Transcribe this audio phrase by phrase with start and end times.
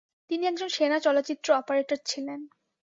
[0.29, 2.39] তিনি একজন সেনা চলচ্চিত্র অপারেটর ছিলেন।